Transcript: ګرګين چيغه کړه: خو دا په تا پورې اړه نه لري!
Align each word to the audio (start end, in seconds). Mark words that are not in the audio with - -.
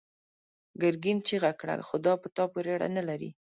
ګرګين 0.81 1.17
چيغه 1.27 1.51
کړه: 1.59 1.75
خو 1.87 1.95
دا 2.05 2.13
په 2.21 2.27
تا 2.35 2.43
پورې 2.51 2.69
اړه 2.75 2.87
نه 2.97 3.01
لري! 3.09 3.29